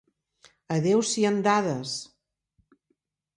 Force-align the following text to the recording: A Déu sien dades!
A 0.75 0.77
Déu 0.85 1.03
sien 1.09 1.37
dades! 1.49 1.93